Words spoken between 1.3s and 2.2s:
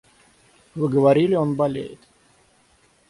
он болеет.